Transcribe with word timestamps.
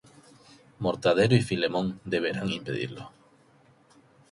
Mortadelo 0.79 1.35
y 1.35 1.43
Filemón 1.43 1.99
deberán 2.05 2.49
impedirlo. 2.49 3.11